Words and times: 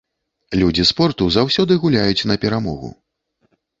Людзі 0.61 0.85
спорту 0.91 1.27
заўсёды 1.37 1.77
гуляюць 1.83 2.27
на 2.33 2.39
перамогу. 2.47 2.89